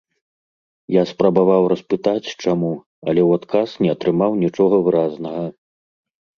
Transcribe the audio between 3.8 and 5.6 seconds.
не атрымаў нічога выразнага.